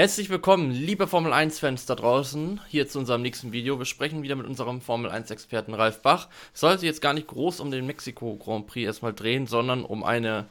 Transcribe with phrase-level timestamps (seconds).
[0.00, 3.78] Herzlich willkommen, liebe Formel 1-Fans da draußen, hier zu unserem nächsten Video.
[3.78, 6.30] Wir sprechen wieder mit unserem Formel 1-Experten Ralf Bach.
[6.54, 10.02] Es sollte jetzt gar nicht groß um den Mexiko Grand Prix erstmal drehen, sondern um
[10.02, 10.46] eine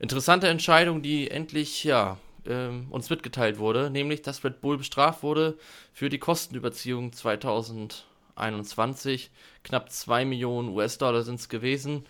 [0.00, 5.58] interessante Entscheidung, die endlich ja, äh, uns mitgeteilt wurde, nämlich dass Red Bull bestraft wurde
[5.92, 9.30] für die Kostenüberziehung 2021.
[9.64, 12.06] Knapp 2 Millionen US-Dollar sind es gewesen.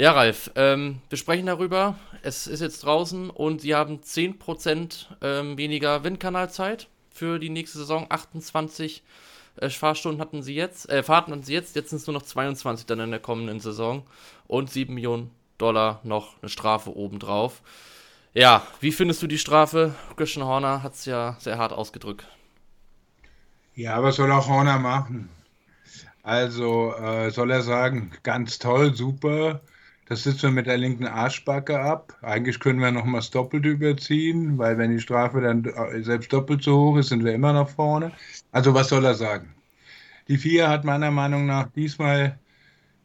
[0.00, 1.94] Ja, Ralf, ähm, wir sprechen darüber.
[2.22, 8.06] Es ist jetzt draußen und sie haben 10% ähm, weniger Windkanalzeit für die nächste Saison.
[8.08, 9.02] 28
[9.56, 12.22] äh, Fahrstunden hatten sie jetzt, äh, Fahrten hatten sie jetzt, jetzt sind es nur noch
[12.22, 14.02] 22 dann in der kommenden Saison
[14.46, 17.60] und 7 Millionen Dollar noch eine Strafe obendrauf.
[18.32, 19.94] Ja, wie findest du die Strafe?
[20.16, 22.26] Christian Horner hat es ja sehr hart ausgedrückt.
[23.74, 25.28] Ja, was soll auch Horner machen?
[26.22, 29.60] Also äh, soll er sagen, ganz toll, super,
[30.10, 32.18] das sitzen wir mit der linken Arschbacke ab.
[32.20, 36.32] Eigentlich können wir noch mal das Doppelte überziehen, weil wenn die Strafe dann äh, selbst
[36.32, 38.10] doppelt so hoch ist, sind wir immer noch vorne.
[38.50, 39.54] Also was soll er sagen?
[40.26, 42.36] Die vier hat meiner Meinung nach diesmal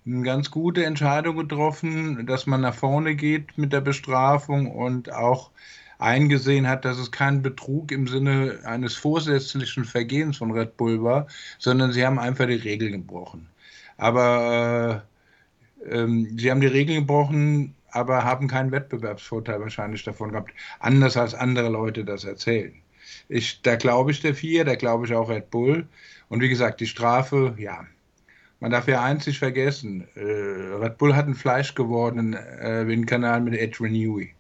[0.04, 5.52] eine ganz gute Entscheidung getroffen, dass man nach vorne geht mit der Bestrafung und auch
[6.00, 11.28] eingesehen hat, dass es kein Betrug im Sinne eines vorsätzlichen Vergehens von Red Bull war,
[11.60, 13.48] sondern sie haben einfach die Regeln gebrochen.
[13.98, 15.15] Aber äh,
[15.90, 21.34] ähm, sie haben die Regeln gebrochen, aber haben keinen Wettbewerbsvorteil wahrscheinlich davon gehabt, anders als
[21.34, 22.74] andere Leute das erzählen.
[23.30, 25.88] Ich, da glaube ich der Vier, da glaube ich auch Red Bull.
[26.28, 27.86] Und wie gesagt, die Strafe, ja,
[28.60, 33.60] man darf ja eins nicht vergessen, äh, Red Bull hat einen fleischgewordenen äh, Windkanal mit
[33.60, 34.34] Adrian Newey.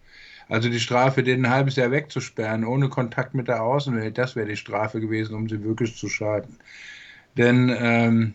[0.47, 4.47] Also die Strafe, den ein halbes Jahr wegzusperren, ohne Kontakt mit der Außenwelt, das wäre
[4.47, 6.57] die Strafe gewesen, um sie wirklich zu schaden.
[7.37, 8.33] Denn ähm,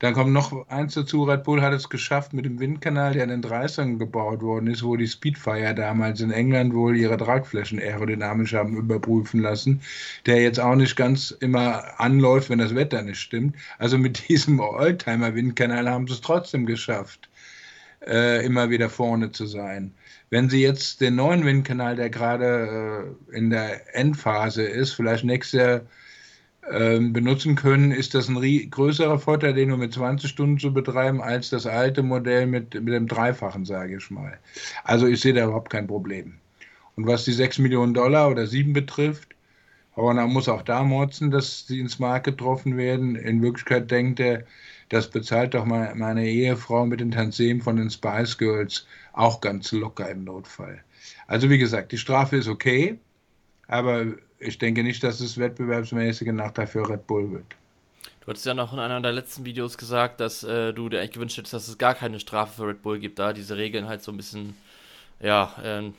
[0.00, 3.28] dann kommt noch eins dazu, Red Bull hat es geschafft mit dem Windkanal, der in
[3.28, 8.54] den 30ern gebaut worden ist, wo die Speedfire damals in England wohl ihre Tragflächen aerodynamisch
[8.54, 9.82] haben überprüfen lassen,
[10.24, 13.56] der jetzt auch nicht ganz immer anläuft, wenn das Wetter nicht stimmt.
[13.76, 17.28] Also mit diesem Oldtimer-Windkanal haben sie es trotzdem geschafft,
[18.06, 19.92] äh, immer wieder vorne zu sein.
[20.30, 25.60] Wenn Sie jetzt den neuen Windkanal, der gerade äh, in der Endphase ist, vielleicht nächstes
[25.60, 25.80] Jahr
[26.62, 31.50] benutzen können, ist das ein größerer Vorteil, den nur mit 20 Stunden zu betreiben, als
[31.50, 34.38] das alte Modell mit, mit dem Dreifachen, sage ich mal.
[34.84, 36.34] Also ich sehe da überhaupt kein Problem.
[36.96, 39.34] Und was die 6 Millionen Dollar oder 7 betrifft,
[39.96, 43.16] Horner muss auch da motzen, dass sie ins Markt getroffen werden.
[43.16, 44.44] In Wirklichkeit denkt er,
[44.88, 50.08] das bezahlt doch meine Ehefrau mit den Tanzem von den Spice Girls auch ganz locker
[50.08, 50.82] im Notfall.
[51.26, 52.98] Also wie gesagt, die Strafe ist okay,
[53.70, 54.04] aber
[54.40, 57.44] ich denke nicht, dass es wettbewerbsmäßige Nachteil für Red Bull wird.
[58.20, 61.12] Du hattest ja noch in einer der letzten Videos gesagt, dass äh, du dir eigentlich
[61.12, 64.02] gewünscht hättest, dass es gar keine Strafe für Red Bull gibt, da diese Regeln halt
[64.02, 64.56] so ein bisschen,
[65.20, 65.90] ja, äh,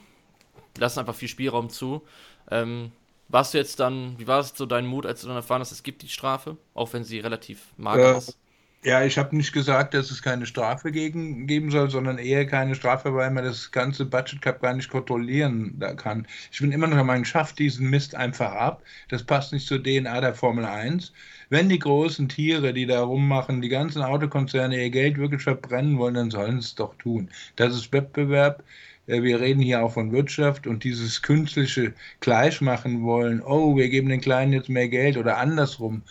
[0.77, 2.01] lassen einfach viel Spielraum zu.
[2.49, 2.91] Ähm,
[3.29, 5.71] warst du jetzt dann, wie war es so dein Mut, als du dann erfahren hast,
[5.71, 8.37] es gibt die Strafe, auch wenn sie relativ mager äh, ist?
[8.83, 12.73] Ja, ich habe nicht gesagt, dass es keine Strafe gegen, geben soll, sondern eher keine
[12.73, 16.27] Strafe, weil man das ganze Budget Cup gar nicht kontrollieren kann.
[16.51, 18.83] Ich bin immer noch der Meinung, schafft diesen Mist einfach ab.
[19.09, 21.13] Das passt nicht zur DNA der Formel 1.
[21.49, 26.15] Wenn die großen Tiere, die da rummachen, die ganzen Autokonzerne ihr Geld wirklich verbrennen wollen,
[26.15, 27.29] dann sollen sie es doch tun.
[27.57, 28.63] Das ist Wettbewerb.
[29.07, 33.41] Äh, wir reden hier auch von Wirtschaft und dieses künstliche Gleichmachen wollen.
[33.43, 36.03] Oh, wir geben den Kleinen jetzt mehr Geld oder andersrum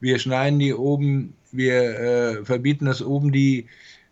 [0.00, 3.66] wir schneiden die oben, wir äh, verbieten das oben die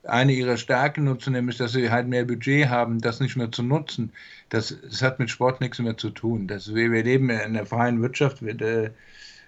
[0.06, 3.62] eine ihrer Stärken nutzen, nämlich dass sie halt mehr Budget haben, das nicht mehr zu
[3.62, 4.12] nutzen.
[4.50, 6.46] Das, das hat mit Sport nichts mehr zu tun.
[6.46, 8.42] Das, wir, wir leben in der freien Wirtschaft.
[8.42, 8.90] Äh,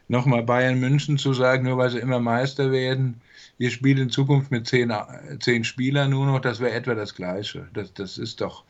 [0.08, 3.20] Nochmal Bayern München zu sagen, nur weil sie immer Meister werden,
[3.58, 4.92] ihr spielt in Zukunft mit zehn,
[5.40, 7.66] zehn Spielern nur noch, das wäre etwa das Gleiche.
[7.74, 8.62] Das, das ist doch,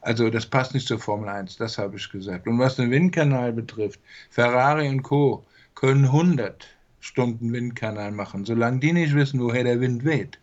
[0.00, 2.46] also das passt nicht zur Formel 1, das habe ich gesagt.
[2.46, 3.98] Und was den Windkanal betrifft,
[4.30, 5.44] Ferrari und Co.
[5.74, 6.68] können 100
[7.00, 8.44] Stunden Windkanal machen.
[8.44, 10.38] Solange die nicht wissen, woher der Wind weht,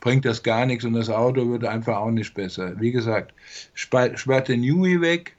[0.00, 2.80] bringt das gar nichts und das Auto wird einfach auch nicht besser.
[2.80, 3.32] Wie gesagt,
[3.74, 5.36] sperrt den Newey weg,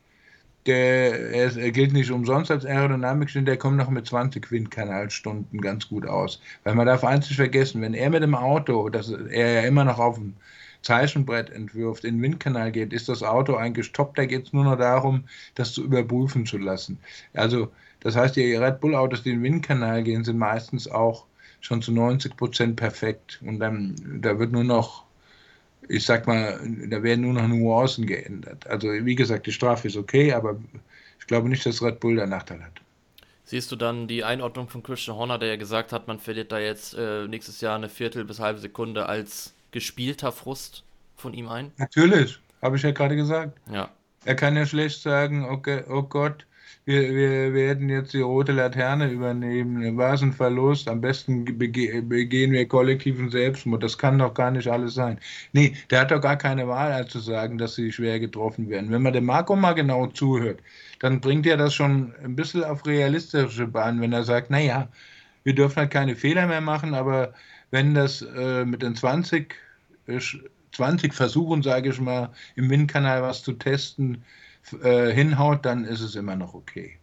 [0.68, 6.06] der er gilt nicht umsonst als Aerodynamik, der kommt noch mit 20 Windkanalstunden ganz gut
[6.06, 6.40] aus.
[6.64, 9.84] Weil man darf eins nicht vergessen, wenn er mit dem Auto, das er ja immer
[9.84, 10.36] noch auf dem
[10.82, 14.16] Zeichenbrett entwirft, in den Windkanal geht, ist das Auto eigentlich top.
[14.16, 15.26] Da geht es nur noch darum,
[15.56, 17.00] das zu überprüfen zu lassen.
[17.34, 21.26] Also das heißt, die Red Bull-Autos, die in den Windkanal gehen, sind meistens auch
[21.62, 23.40] schon zu 90 Prozent perfekt.
[23.46, 25.06] Und dann, da wird nur noch,
[25.88, 28.66] ich sag mal, da werden nur noch Nuancen geändert.
[28.68, 30.60] Also, wie gesagt, die Strafe ist okay, aber
[31.20, 32.82] ich glaube nicht, dass Red Bull da Nachteil hat.
[33.44, 36.60] Siehst du dann die Einordnung von Christian Horner, der ja gesagt hat, man verliert da
[36.60, 40.84] jetzt äh, nächstes Jahr eine Viertel bis halbe Sekunde als gespielter Frust
[41.16, 41.72] von ihm ein?
[41.78, 43.58] Natürlich, habe ich ja gerade gesagt.
[43.72, 43.90] Ja.
[44.26, 46.46] Er kann ja schlecht sagen, okay, oh Gott,
[46.86, 49.98] wir, wir werden jetzt die rote Laterne übernehmen.
[49.98, 50.88] War es ein Verlust?
[50.88, 53.84] Am besten bege begehen wir kollektiven Selbstmord.
[53.84, 55.20] Das kann doch gar nicht alles sein.
[55.54, 58.92] Nee, der hat doch gar keine Wahl, als zu sagen, dass sie schwer getroffen werden.
[58.92, 60.60] Wenn man dem Marco mal genau zuhört,
[61.00, 64.88] dann bringt er das schon ein bisschen auf realistische Bahn, wenn er sagt, naja,
[65.44, 67.34] wir dürfen halt keine Fehler mehr machen, aber
[67.72, 69.56] wenn das äh, mit den 20,
[70.08, 70.20] äh,
[70.74, 74.24] 20 Versuchen, sage ich mal, im Windkanal was zu testen,
[74.84, 76.98] äh, hinhaut, dann ist es immer noch okay.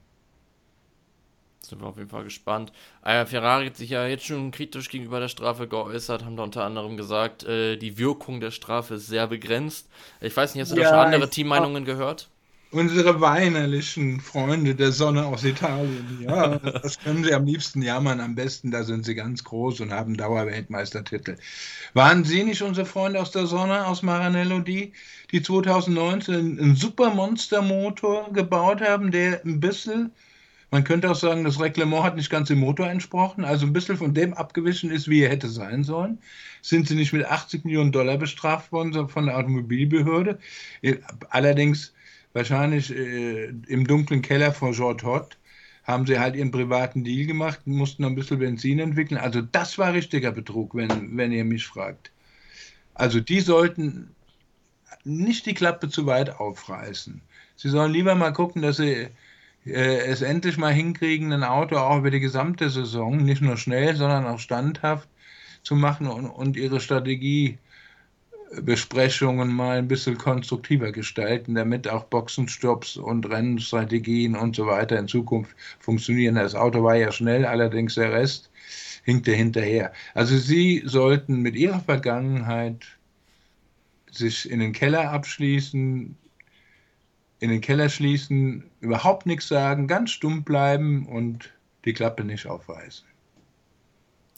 [1.60, 2.72] Sind wir auf jeden Fall gespannt.
[3.02, 6.64] Ah Ferrari hat sich ja jetzt schon kritisch gegenüber der Strafe geäußert, haben da unter
[6.64, 9.90] anderem gesagt, äh, die Wirkung der Strafe ist sehr begrenzt.
[10.20, 12.30] Ich weiß nicht, hast du ja, da schon andere Teammeinungen gehört?
[12.70, 18.20] Unsere weinerlichen Freunde der Sonne aus Italien, ja, das können sie am liebsten jammern.
[18.20, 21.38] Am besten, da sind sie ganz groß und haben Dauerweltmeistertitel.
[21.94, 24.92] Waren Sie nicht unsere Freunde aus der Sonne, aus Maranello, die,
[25.32, 30.12] die 2019 einen super Monstermotor gebaut haben, der ein bisschen,
[30.70, 33.96] man könnte auch sagen, das Reglement hat nicht ganz dem Motor entsprochen, also ein bisschen
[33.96, 36.18] von dem abgewichen ist, wie er hätte sein sollen?
[36.60, 40.38] Sind sie nicht mit 80 Millionen Dollar bestraft worden von der Automobilbehörde?
[41.30, 41.94] Allerdings
[42.32, 45.38] wahrscheinlich äh, im dunklen Keller von Jean Todt
[45.84, 49.18] haben sie halt ihren privaten Deal gemacht, mussten ein bisschen Benzin entwickeln.
[49.18, 52.10] Also das war richtiger Betrug, wenn, wenn ihr mich fragt.
[52.94, 54.10] Also die sollten
[55.04, 57.22] nicht die Klappe zu weit aufreißen.
[57.56, 59.08] Sie sollen lieber mal gucken, dass sie
[59.64, 63.96] äh, es endlich mal hinkriegen, ein Auto auch über die gesamte Saison, nicht nur schnell,
[63.96, 65.08] sondern auch standhaft
[65.62, 67.58] zu machen und, und ihre Strategie
[68.62, 75.08] Besprechungen mal ein bisschen konstruktiver gestalten, damit auch Boxenstopps und Rennstrategien und so weiter in
[75.08, 76.36] Zukunft funktionieren.
[76.36, 78.50] Das Auto war ja schnell, allerdings der Rest
[79.04, 79.92] hinkte hinterher.
[80.14, 82.86] Also Sie sollten mit Ihrer Vergangenheit
[84.10, 86.16] sich in den Keller abschließen,
[87.40, 91.52] in den Keller schließen, überhaupt nichts sagen, ganz stumm bleiben und
[91.84, 93.06] die Klappe nicht aufreißen.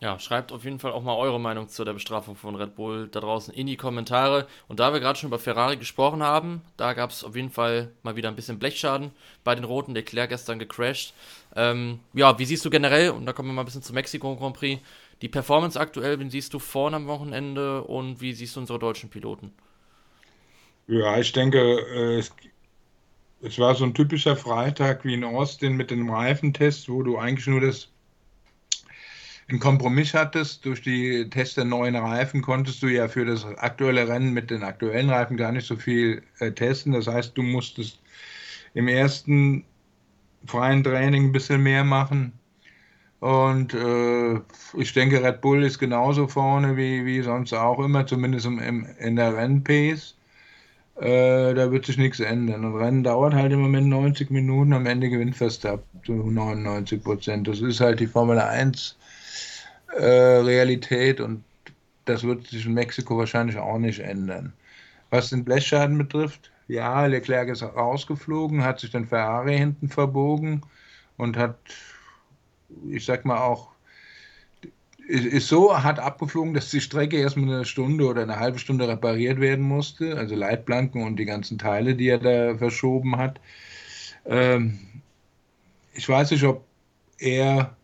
[0.00, 3.08] Ja, schreibt auf jeden Fall auch mal eure Meinung zu der Bestrafung von Red Bull
[3.08, 4.46] da draußen in die Kommentare.
[4.66, 7.92] Und da wir gerade schon über Ferrari gesprochen haben, da gab es auf jeden Fall
[8.02, 9.10] mal wieder ein bisschen Blechschaden
[9.44, 9.92] bei den Roten.
[9.92, 11.12] Der Claire gestern gecrashed.
[11.54, 14.36] Ähm, ja, wie siehst du generell, und da kommen wir mal ein bisschen zum Mexiko
[14.36, 14.80] Grand Prix,
[15.20, 19.10] die Performance aktuell, wen siehst du vorne am Wochenende und wie siehst du unsere deutschen
[19.10, 19.52] Piloten?
[20.86, 22.32] Ja, ich denke, äh, es,
[23.42, 27.46] es war so ein typischer Freitag wie in Austin mit dem Reifentest, wo du eigentlich
[27.46, 27.88] nur das
[29.50, 30.64] einen Kompromiss hattest.
[30.64, 34.62] Durch die Tests der neuen Reifen konntest du ja für das aktuelle Rennen mit den
[34.62, 36.92] aktuellen Reifen gar nicht so viel äh, testen.
[36.92, 38.00] Das heißt, du musstest
[38.74, 39.64] im ersten
[40.46, 42.32] freien Training ein bisschen mehr machen.
[43.20, 44.40] Und äh,
[44.78, 48.86] ich denke, Red Bull ist genauso vorne wie, wie sonst auch immer, zumindest im, im,
[48.98, 50.16] in der Rennpace.
[50.96, 52.64] Äh, da wird sich nichts ändern.
[52.64, 57.48] Und Rennen dauert halt im Moment 90 Minuten, am Ende gewinnt Verstappen zu 99 Prozent.
[57.48, 58.96] Das ist halt die Formel 1
[59.96, 61.44] äh, Realität und
[62.04, 64.52] das wird sich in Mexiko wahrscheinlich auch nicht ändern.
[65.10, 70.62] Was den Blechschaden betrifft, ja, Leclerc ist rausgeflogen, hat sich den Ferrari hinten verbogen
[71.16, 71.58] und hat,
[72.88, 73.70] ich sag mal auch,
[75.08, 79.40] ist so hart abgeflogen, dass die Strecke erstmal eine Stunde oder eine halbe Stunde repariert
[79.40, 83.40] werden musste, also Leitplanken und die ganzen Teile, die er da verschoben hat.
[84.24, 84.78] Ähm,
[85.94, 86.64] ich weiß nicht, ob
[87.18, 87.76] er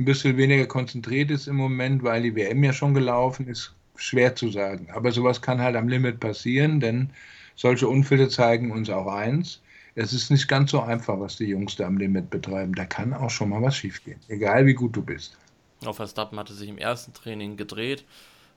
[0.00, 4.34] ein bisschen weniger konzentriert ist im Moment, weil die WM ja schon gelaufen ist, schwer
[4.34, 4.88] zu sagen.
[4.92, 7.10] Aber sowas kann halt am Limit passieren, denn
[7.54, 9.60] solche Unfälle zeigen uns auch eins.
[9.94, 12.74] Es ist nicht ganz so einfach, was die Jungs da am Limit betreiben.
[12.74, 15.36] Da kann auch schon mal was schiefgehen, egal wie gut du bist.
[15.84, 18.04] Auf Verstappen hatte sich im ersten Training gedreht.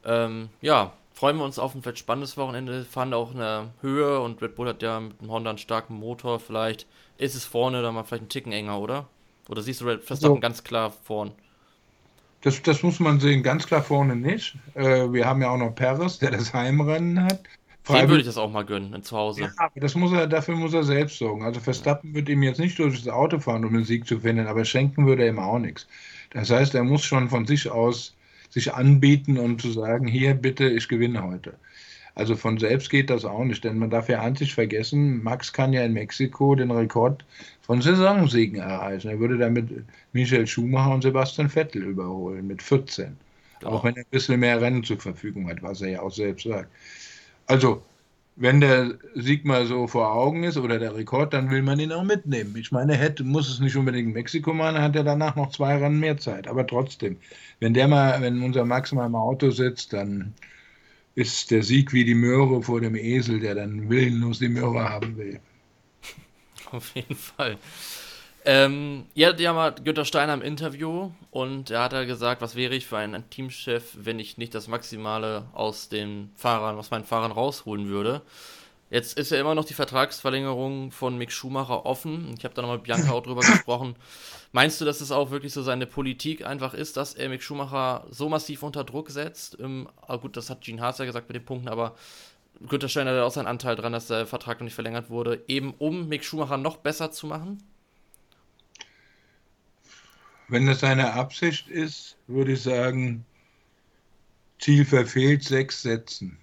[0.05, 2.85] Ähm, ja, freuen wir uns auf ein vielleicht spannendes Wochenende.
[2.85, 6.39] Fahren auch eine Höhe und Red Bull hat ja mit dem Honda einen starken Motor.
[6.39, 9.07] Vielleicht ist es vorne dann mal vielleicht ein Ticken enger, oder?
[9.49, 10.39] Oder siehst du Red Verstappen so.
[10.39, 11.31] ganz klar vorn?
[12.41, 14.57] Das, das muss man sehen, ganz klar vorne nicht.
[14.73, 17.41] Äh, wir haben ja auch noch Perez, der das Heimrennen hat.
[17.87, 19.41] Dem würde ich das auch mal gönnen, zu Hause.
[19.41, 21.43] Ja, aber das muss er, dafür muss er selbst sorgen.
[21.43, 24.47] Also Verstappen wird ihm jetzt nicht durch das Auto fahren, um den Sieg zu finden,
[24.47, 25.85] aber schenken würde er ihm auch nichts.
[26.29, 28.15] Das heißt, er muss schon von sich aus
[28.49, 31.55] sich anbieten und zu sagen, hier bitte, ich gewinne heute.
[32.15, 35.73] Also von selbst geht das auch nicht, denn man darf ja einzig vergessen, Max kann
[35.73, 37.25] ja in Mexiko den Rekord
[37.61, 39.09] von Saisonsiegen erreichen.
[39.09, 39.69] Er würde damit
[40.11, 43.17] Michael Schumacher und Sebastian Vettel überholen mit 14.
[43.59, 43.71] Genau.
[43.71, 46.43] Auch wenn er ein bisschen mehr Rennen zur Verfügung hat, was er ja auch selbst
[46.43, 46.69] sagt.
[47.47, 47.81] Also,
[48.35, 51.91] wenn der Sieg mal so vor Augen ist oder der Rekord, dann will man ihn
[51.91, 52.55] auch mitnehmen.
[52.57, 55.77] Ich meine, hätte, muss es nicht unbedingt in Mexiko machen, hat er danach noch zwei
[55.77, 56.47] Rennen mehr Zeit.
[56.47, 57.17] Aber trotzdem,
[57.59, 60.33] wenn der mal, wenn unser Max mal im Auto sitzt, dann
[61.15, 65.17] ist der Sieg wie die Möhre vor dem Esel, der dann willenlos die Möhre haben
[65.17, 65.39] will.
[66.71, 67.57] auf jeden Fall.
[68.45, 72.55] Ähm, ja, die haben halt Günter Steiner im Interview und er hat ja gesagt, was
[72.55, 77.05] wäre ich für ein Teamchef, wenn ich nicht das Maximale aus den Fahrern, aus meinen
[77.05, 78.21] Fahrern rausholen würde.
[78.93, 82.35] Jetzt ist ja immer noch die Vertragsverlängerung von Mick Schumacher offen.
[82.37, 83.95] Ich habe da nochmal mit Bianca auch drüber gesprochen.
[84.51, 88.05] Meinst du, dass es auch wirklich so seine Politik einfach ist, dass er Mick Schumacher
[88.11, 89.57] so massiv unter Druck setzt?
[89.59, 89.89] Ähm,
[90.21, 91.95] gut, das hat Gene Haas ja gesagt mit den Punkten, aber
[92.69, 95.73] Günter Steiner hat auch seinen Anteil dran, dass der Vertrag noch nicht verlängert wurde, eben
[95.79, 97.63] um Mick Schumacher noch besser zu machen?
[100.49, 103.25] Wenn das seine Absicht ist, würde ich sagen,
[104.59, 106.37] Ziel verfehlt, sechs Sätzen.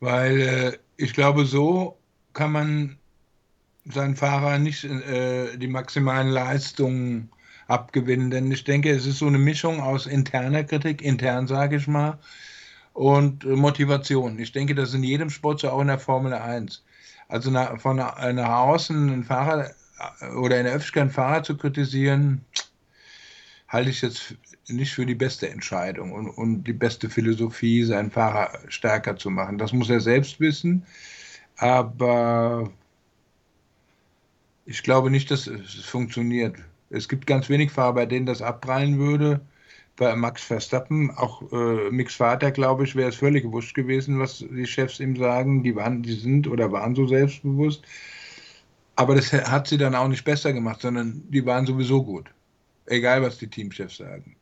[0.00, 1.98] Weil äh, ich glaube, so
[2.32, 2.98] kann man
[3.84, 7.30] seinen Fahrer nicht äh, die maximalen Leistungen
[7.68, 8.30] abgewinnen.
[8.30, 12.18] Denn ich denke, es ist so eine Mischung aus interner Kritik, intern sage ich mal,
[12.92, 14.38] und Motivation.
[14.38, 16.84] Ich denke, das ist in jedem Sport so auch in der Formel 1.
[17.28, 19.70] Also nach, von nach außen einen Fahrer
[20.20, 22.44] äh, oder in der Öffentlichkeit einen Fahrer zu kritisieren,
[23.68, 24.34] halte ich jetzt
[24.68, 29.58] nicht für die beste Entscheidung und, und die beste Philosophie, seinen Fahrer stärker zu machen.
[29.58, 30.84] Das muss er selbst wissen,
[31.56, 32.70] aber
[34.64, 36.56] ich glaube nicht, dass es funktioniert.
[36.90, 39.40] Es gibt ganz wenig Fahrer, bei denen das abprallen würde.
[39.96, 44.38] Bei Max Verstappen, auch äh, Mix Vater, glaube ich, wäre es völlig wurscht gewesen, was
[44.38, 45.64] die Chefs ihm sagen.
[45.64, 47.82] Die waren, die sind oder waren so selbstbewusst.
[48.94, 52.30] Aber das hat sie dann auch nicht besser gemacht, sondern die waren sowieso gut.
[52.88, 54.36] Egal, was die Teamchefs sagen.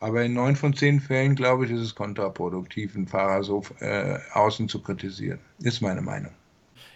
[0.00, 4.18] Aber in neun von zehn Fällen, glaube ich, ist es kontraproduktiv, einen Fahrer so äh,
[4.32, 5.40] außen zu kritisieren.
[5.58, 6.32] Ist meine Meinung.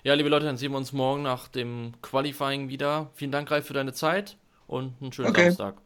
[0.04, 3.10] Ja, liebe Leute, dann sehen wir uns morgen nach dem Qualifying wieder.
[3.14, 5.44] Vielen Dank, Ralf, für deine Zeit und einen schönen okay.
[5.44, 5.76] Samstag.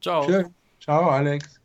[0.00, 0.22] Ciao.
[0.24, 0.54] Schön.
[0.80, 1.57] Ciao, Alex.